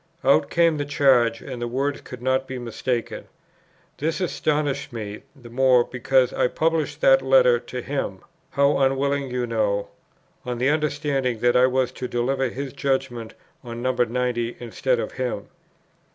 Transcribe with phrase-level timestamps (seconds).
[0.23, 3.25] Out came the charge, and the words could not be mistaken.
[3.99, 9.45] This astonished me the more, because I published that Letter to him, (how unwillingly you
[9.45, 9.89] know,)
[10.43, 13.91] on the understanding that I was to deliver his judgment on No.
[13.93, 15.49] 90 instead of him.